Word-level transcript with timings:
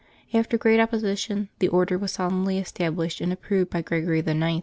After 0.33 0.57
great 0.57 0.79
opposition, 0.79 1.49
the 1.59 1.67
Order 1.67 1.95
was 1.95 2.13
solemnly 2.13 2.57
established, 2.57 3.21
and 3.21 3.31
approved 3.31 3.69
by 3.69 3.83
Gregory 3.83 4.23
IX. 4.25 4.59